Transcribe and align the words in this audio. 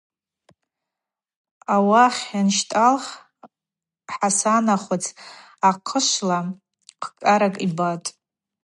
Ауахъ 1.75 2.23
йанщтӏалх 2.29 3.05
Хӏасанахвыц 4.15 5.05
ахъышвла 5.69 6.39
кӏкӏаракӏ 7.01 7.59
йбатӏ. 7.67 8.07